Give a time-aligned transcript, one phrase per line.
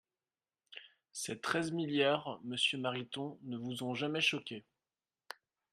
[1.11, 4.65] Ces treize milliards, monsieur Mariton, ne vous ont jamais choqué.